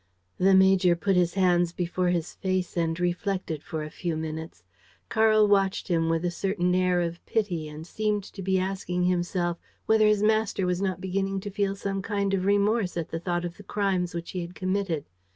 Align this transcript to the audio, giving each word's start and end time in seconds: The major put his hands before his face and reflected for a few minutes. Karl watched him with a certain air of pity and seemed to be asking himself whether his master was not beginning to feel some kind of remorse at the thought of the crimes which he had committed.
The 0.39 0.55
major 0.55 0.95
put 0.95 1.15
his 1.15 1.35
hands 1.35 1.71
before 1.73 2.07
his 2.07 2.33
face 2.33 2.75
and 2.75 2.99
reflected 2.99 3.61
for 3.61 3.83
a 3.83 3.91
few 3.91 4.17
minutes. 4.17 4.63
Karl 5.09 5.47
watched 5.47 5.89
him 5.89 6.09
with 6.09 6.25
a 6.25 6.31
certain 6.31 6.73
air 6.73 7.01
of 7.01 7.23
pity 7.27 7.69
and 7.69 7.85
seemed 7.85 8.23
to 8.23 8.41
be 8.41 8.57
asking 8.57 9.03
himself 9.03 9.59
whether 9.85 10.07
his 10.07 10.23
master 10.23 10.65
was 10.65 10.81
not 10.81 11.01
beginning 11.01 11.39
to 11.41 11.51
feel 11.51 11.75
some 11.75 12.01
kind 12.01 12.33
of 12.33 12.45
remorse 12.45 12.97
at 12.97 13.09
the 13.09 13.19
thought 13.19 13.45
of 13.45 13.57
the 13.57 13.63
crimes 13.63 14.15
which 14.15 14.31
he 14.31 14.41
had 14.41 14.55
committed. 14.55 15.05